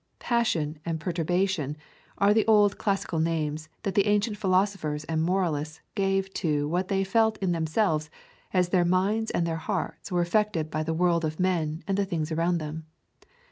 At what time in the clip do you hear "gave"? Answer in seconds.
5.93-6.33